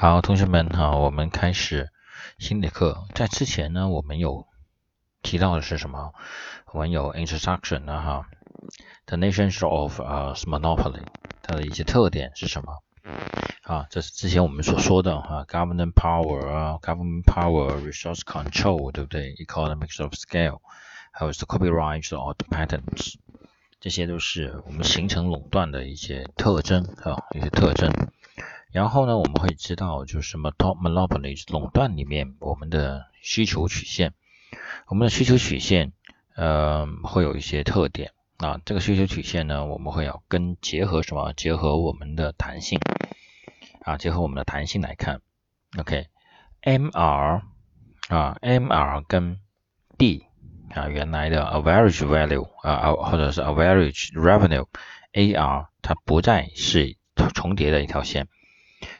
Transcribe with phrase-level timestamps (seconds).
[0.00, 1.90] 好，同学们好，我们开始
[2.38, 3.04] 新的课。
[3.16, 4.46] 在之前呢，我们有
[5.22, 6.12] 提到的是什么？
[6.72, 8.26] 我们有 introduction 啊哈
[9.06, 11.02] ，the nations of 呃 monopoly，
[11.42, 12.74] 它的一些特点是什么？
[13.64, 20.60] 啊，这是之前我们所说的哈，government power 啊，government power，resource control，对不对？economics of scale，
[21.10, 23.16] 还有是 copyright or patents，
[23.80, 27.90] 这些都是我们形成垄断的一些特征啊，一些特征。
[28.72, 34.12] 然后呢，我们会知道就是什么 top monopoly 垄断里面我们的需求曲线，
[34.88, 35.92] 我们的需求曲线
[36.36, 38.60] 呃会有一些特点啊。
[38.66, 41.32] 这个需求曲线呢，我们会要跟结合什么？
[41.32, 42.78] 结合我们的弹性
[43.82, 45.22] 啊，结合我们的弹性来看。
[45.78, 47.42] OK，MR
[48.08, 49.40] 啊，MR 跟
[49.96, 50.26] D
[50.74, 56.96] 啊原来的 average value 啊或者是 average revenue，AR 它不再是
[57.34, 58.28] 重叠的一条线。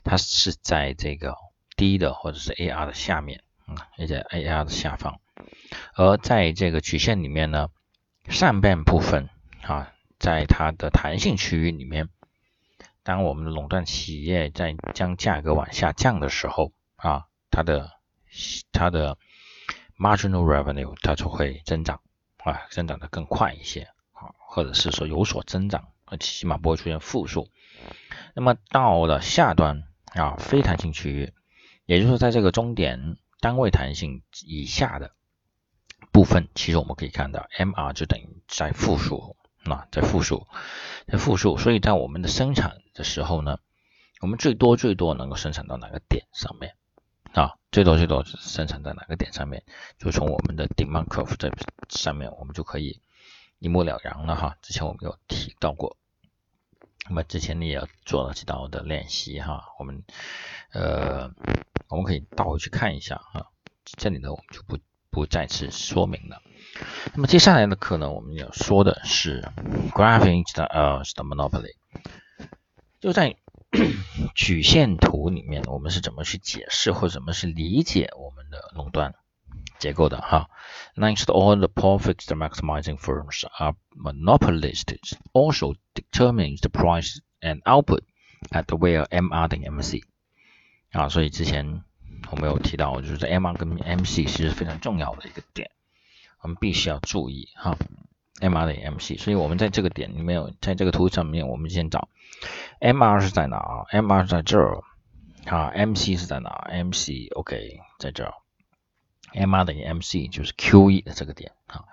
[0.04, 1.34] 它是在这个
[1.76, 5.20] 低的或者是 AR 的下面，嗯，也在 AR 的下方。
[5.94, 7.68] 而在这个曲线里面呢，
[8.28, 9.28] 上半部分
[9.62, 12.08] 啊，在它的弹性区域里面，
[13.02, 17.92] 当我们的垄断企业在将价格往下降的时候啊，它的
[18.72, 19.16] 它的
[19.98, 22.00] marginal revenue 它就会增长
[22.38, 27.48] 啊，增长的更快一些啊，或者是说有所增长，起码不会出现负数。
[28.34, 31.32] 那么到了下端啊，非弹性区域，
[31.86, 35.12] 也就是在这个终点单位弹性以下的
[36.12, 40.46] 部分，其实我们可以看到，MR 就等于在负数，那在负数，
[41.06, 43.58] 在负数，所以在我们的生产的时候呢，
[44.20, 46.74] 我们最多最多能够生产到哪个点上面
[47.32, 47.54] 啊？
[47.70, 49.62] 最多最多生产在哪个点上面？
[49.98, 51.50] 就从我们的 demand curve 在
[51.88, 53.00] 上面，我们就可以
[53.58, 54.56] 一目了然了哈。
[54.62, 55.96] 之前我们有提到过。
[57.08, 60.04] 那么之前你也做了几道的练习哈，我们
[60.72, 61.30] 呃
[61.88, 63.46] 我们可以倒回去看一下哈，
[63.84, 66.42] 这里呢我们就不不再次说明了。
[67.14, 69.40] 那么接下来的课呢，我们要说的是
[69.92, 71.76] graphing 的呃是的 monopoly，
[73.00, 73.36] 就在
[74.34, 79.14] 曲线图里面，我们是怎么去解释或者怎么去理解我们的垄断？
[79.78, 80.50] 结构的哈。
[80.96, 85.16] Next, all the profit maximizing firms are monopolists.
[85.32, 88.02] Also determines the price and output
[88.50, 90.02] at where MR 等于 MC
[90.92, 91.82] 啊，所以之前
[92.30, 95.70] 我们有提到，就是 MR 跟 MC 其实非常重要的一个点，
[96.40, 97.76] 我们必须要注意哈。
[98.40, 102.08] MR 等于 MC，所以我们在这个点里面，在这个图上面，我们先找
[102.80, 104.82] MR 是在哪啊？MR 在这儿
[105.46, 108.34] 啊，MC 是在哪？MC OK 在这儿。
[109.34, 111.84] M R 等于 M C 就是 Q 一的这个点啊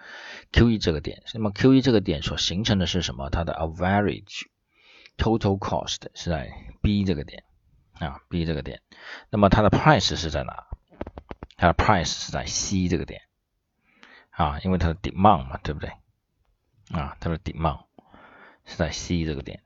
[0.52, 3.30] ，Q 一这个点，那么 Q 一这个点所形成的是什么？
[3.30, 4.44] 它的 average
[5.18, 6.52] total cost 是在
[6.82, 7.44] B 这个点
[7.94, 8.82] 啊，B 这个点，
[9.30, 10.66] 那么它的 price 是在哪？
[11.58, 13.22] 它的 price 是在 C 这个点
[14.30, 15.92] 啊，因为它的 demand 嘛，对不对？
[16.92, 17.86] 啊，它的 demand
[18.66, 19.62] 是在 C 这个点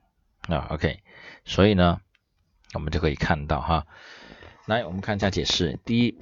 [0.47, 1.01] 啊，OK，
[1.46, 2.00] 所以呢，
[2.74, 3.88] 我们就可以看到哈。
[4.69, 5.79] 来，我们看一下解释。
[5.85, 6.19] 第一，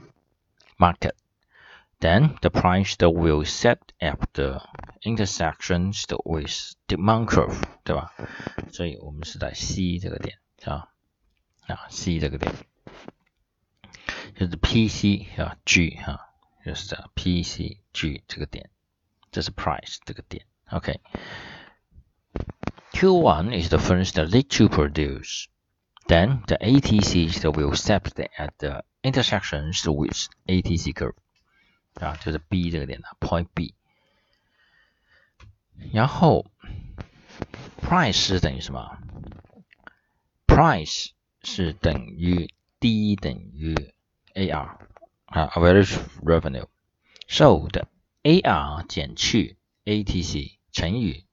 [0.78, 1.12] market.
[2.00, 4.62] Then the price that will set at the
[5.03, 8.12] intersections with demand curve，对吧？
[8.72, 10.88] 所以我们是在 C 这个点啊
[11.66, 12.54] 啊 C 这个点，
[14.36, 16.25] 就是 PC 啊 G 哈。
[16.64, 18.70] 就是这样，P C G 这个点，
[19.31, 25.47] 这是 price 这个点，OK。Q1 is the first lead to produce.
[26.06, 31.14] Then the ATC will step at the intersections with ATC curve
[31.94, 33.75] 啊，就是 B 这个点的 point B。
[35.92, 36.47] 然后
[37.82, 38.98] price 是等于什么？
[40.47, 41.10] price
[41.42, 43.92] 是等于 D 等于
[44.34, 44.78] AR。
[45.33, 46.67] 啊，average revenue。
[47.28, 47.87] So 的
[48.22, 51.25] AR 减去 ATC 乘以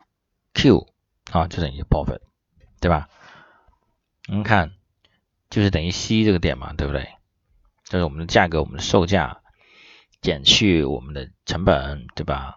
[0.55, 0.87] Q
[1.31, 2.21] 啊，就等于 profit，
[2.81, 3.11] 对吧？
[4.29, 4.73] 我们看
[5.51, 7.11] 就是等于 C 这个点嘛，对不对？
[7.85, 9.43] 这是我们的价格，我们的售价
[10.23, 12.57] 减去我们的成本，对吧？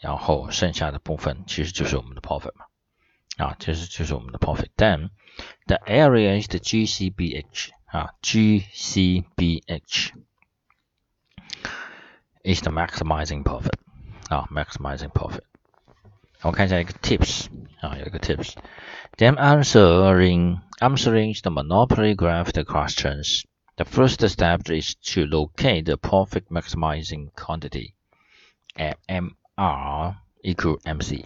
[0.00, 2.64] 然后剩下的部分其实就是我们的 profit 嘛，
[3.36, 4.70] 啊，其实就是我们的 profit。
[4.76, 5.10] Then
[5.66, 10.14] the area is the GCBH 啊，GCBH。
[12.43, 13.73] is the maximizing profit
[14.29, 15.43] 啊，maximizing profit。
[16.41, 17.47] 我看一下一个 tips
[17.81, 23.43] 啊，有一个 tips。Then answering answering the monopoly graph questions
[23.77, 27.93] The first step is to locate the profit maximizing quantity
[28.77, 31.25] at MR equal MC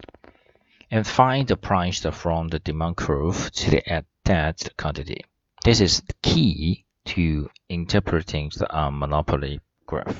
[0.89, 5.21] and find the price from the demand curve to at that quantity.
[5.63, 9.59] This is the key to interpreting the uh, monopoly
[9.94, 10.14] graph.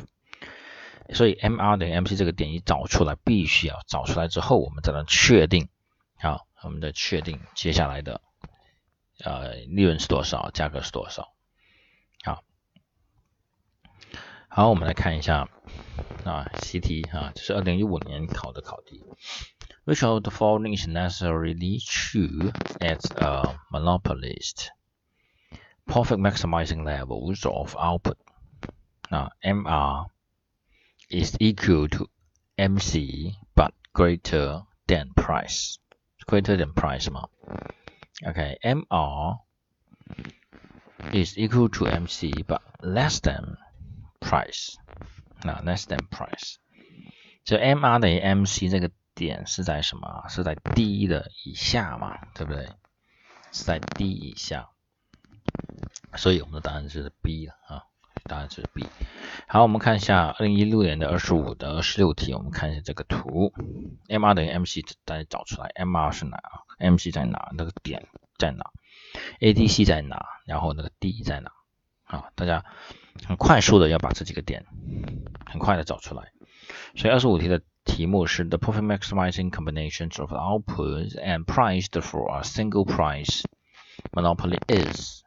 [1.13, 5.69] 所以 MR 等于 MC 这个点一找出来，必须要找出来之后，我们才能确定，
[6.19, 8.23] 好，我们的确定接下来的
[9.23, 11.29] 呃利润是多少，价格是多少。
[12.25, 12.43] 好，
[14.49, 15.49] 好，我们来看一下
[16.25, 19.05] 啊习题啊，这是二零一五年考的考题。
[19.85, 24.69] Which of the following is necessarily true as a monopolist?
[25.85, 28.17] Profit maximizing levels of output.
[29.14, 30.10] Now, MR
[31.10, 32.08] is equal to
[32.58, 35.78] MC but greater than price.
[36.28, 37.28] Greater than price 嘛？
[38.22, 39.40] Okay, MR
[41.14, 43.58] is equal to MC but less than
[44.20, 44.76] price.
[45.44, 46.58] 那 less than price.
[47.46, 50.28] 这 MR 等于 MC 这个点是在什么？
[50.30, 52.20] 是在 D 的以下嘛？
[52.36, 52.70] 对不对？
[53.52, 54.70] 是在 D 以下，
[56.16, 57.84] 所以我们的答案是 B 了啊。
[58.25, 58.87] 答案是 B。
[59.47, 63.53] 好，我们看一下二零一六年的二十五的二十六题，我们看一下这个图
[64.09, 67.51] ，MR 等于 MC，大家找出来，MR 是哪啊？MC 在哪？
[67.57, 68.07] 那个点
[68.39, 68.71] 在哪
[69.41, 70.27] ？ADC 在哪？
[70.47, 71.53] 然后那个 D 在哪？
[72.05, 72.65] 啊，大家
[73.27, 74.67] 很快速的要把这几个点
[75.47, 76.33] 很快的找出来。
[76.97, 83.43] 所以二十五题的题目是 The profit maximizing combinations of outputs and price for a single price
[84.13, 85.23] monopoly is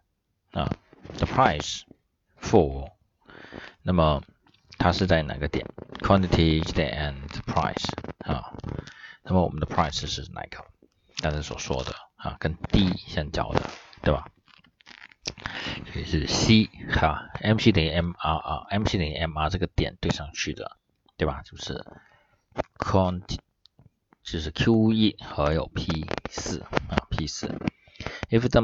[0.51, 0.71] 啊
[1.17, 1.83] ，the price
[2.47, 2.91] for，
[3.83, 4.23] 那么
[4.77, 5.65] 它是在哪个点
[5.99, 8.53] ？quantity and price 啊，
[9.23, 10.65] 那么我们的 price 是哪个？
[11.17, 13.61] 刚才所说的啊，跟 D 相交的，
[14.01, 14.27] 对吧？
[15.91, 20.77] 所以是 C 哈，MC 等于 MR 啊，MC 等于 MR 这个点对上去的，
[21.17, 21.41] 对吧？
[21.43, 21.83] 就是
[22.77, 23.39] Quantity
[24.23, 26.69] 就是 Q 一和有 P 四啊
[27.09, 27.47] ，P 四。
[28.29, 28.61] If the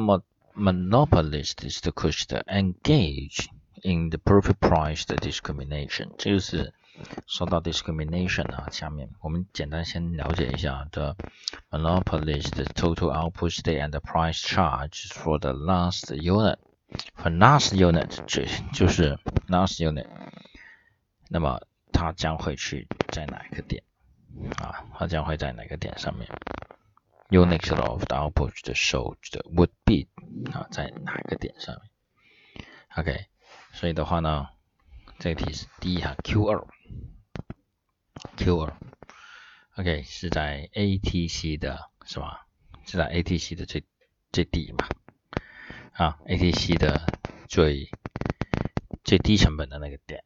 [0.56, 3.48] monopolist is to push the engage
[3.83, 6.73] in the perfect price discrimination，这就是
[7.27, 11.17] 说到 discrimination 啊，下面我们简单先了解一下 the
[11.71, 18.43] monopolist total output state and the price charge for the last unit。for last unit 就
[18.73, 20.07] 就是 last unit，
[21.29, 21.61] 那么
[21.93, 23.83] 它将会去在哪个点
[24.57, 24.87] 啊？
[24.99, 26.27] 它将会在哪个点上面？
[27.29, 29.15] Unit of the output show
[29.55, 30.09] would be
[30.51, 32.65] 啊，在哪个点上面？
[32.97, 33.27] OK。
[33.74, 34.48] 所以的话呢，
[35.20, 36.66] 这个题是 D 哈 Q 二
[38.38, 38.78] ，Q 二
[39.76, 42.48] ，OK 是在 ATC 的是吧？
[42.86, 43.84] 是在 ATC 的最
[44.32, 44.88] 最低嘛？
[45.94, 47.90] 啊，ATC 的最
[49.04, 50.24] 最低成本的那个点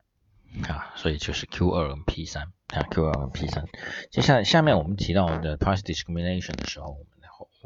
[0.67, 3.65] 啊，所以就是 Q 二跟 P 三啊，Q 二跟 P 三。
[4.11, 7.03] 接下来下面我们提到的 price discrimination 的时候，我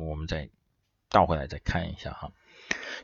[0.03, 0.49] 们我们再
[1.09, 2.31] 倒回来再看一下哈。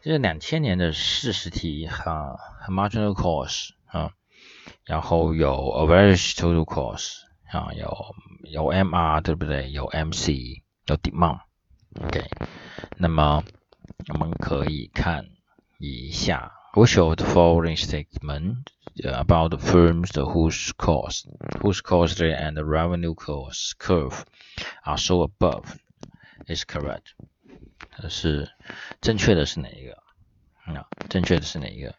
[0.02, 2.36] 这是两千年的四十题哈，
[2.68, 4.12] marginal cost 啊，
[4.84, 7.18] 然后有 average total cost
[7.50, 8.14] 啊，有
[8.44, 9.70] 有 MR 对不对？
[9.70, 12.24] 有 MC，有 demand，OK。
[12.96, 13.44] 那么
[14.08, 15.26] 我们可以看
[15.78, 18.64] 一下，which of the following statement
[19.14, 21.26] about the firms whose cost,
[21.60, 24.24] whose cost and revenue cost curve
[24.82, 25.76] are so above
[26.46, 27.14] is correct？
[28.09, 28.51] 是
[29.01, 29.93] 正确的是哪一个？
[30.65, 31.95] 啊，正确的是哪一个？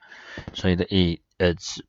[0.54, 1.80] 所以的 e it's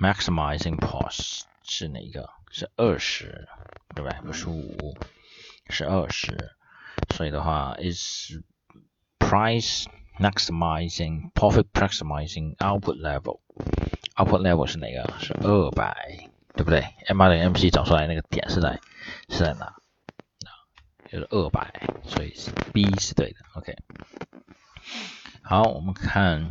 [0.00, 2.28] maximizing cost 是哪一个？
[2.50, 3.48] 是二十，
[3.94, 4.20] 对吧？
[4.24, 4.96] 不是五，
[5.68, 6.50] 是二十。
[7.14, 8.32] 所以的话，is
[9.18, 9.86] price
[10.18, 13.40] maximizing profit maximizing output level
[14.16, 15.14] output level 是哪个？
[15.20, 18.80] 是二百，对不对？M 二零 MC 找出来那个点是在
[19.28, 19.76] 是在哪？
[21.10, 23.38] 就是二百，所以是 B 是对的。
[23.54, 23.76] OK，
[25.42, 26.50] 好，我们看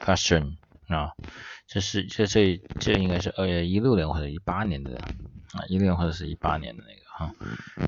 [0.00, 0.56] question
[0.86, 1.12] 啊，
[1.66, 4.96] 这是这这这应该是二月一六年或者一八年的
[5.52, 7.34] 啊，一六年或者是一八年的那个哈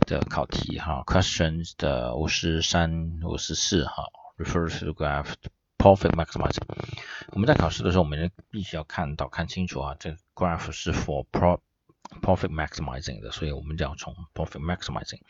[0.07, 1.03] 的考题哈。
[1.07, 4.05] Questions 的五十三、五十四哈
[4.37, 5.33] ，refers to graph
[5.79, 6.63] profit maximizing。
[7.29, 11.61] 我们在考试的时候，我们必须要看到看清楚啊，这 graph 是 for pro
[12.23, 15.21] profit maximizing 的，所以我们就要从 profit maximizing。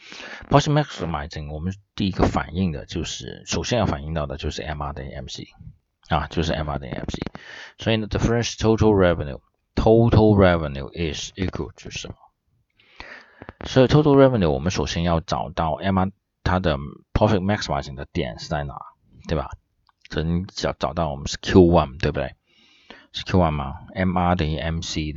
[0.49, 5.49] profit maximizing 我们第一个反映的就是，首先要反映到的就是 MR 等于 MC
[6.09, 7.19] 啊，就是 MR 等于 MC。
[7.79, 9.41] 所以呢，the first total revenue
[9.75, 12.15] total revenue is equal to 什么？
[13.67, 16.11] 所以 total revenue 我们首先要找到 MR
[16.43, 16.77] 它的
[17.13, 18.75] profit maximizing 的点是在哪，
[19.29, 19.51] 对吧？
[20.09, 22.35] 这你找找到我们是 Q1 对不对？
[23.13, 25.15] 是 Q1 吗？MR 等于 MC